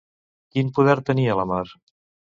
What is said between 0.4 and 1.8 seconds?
Quin poder tenia la mar?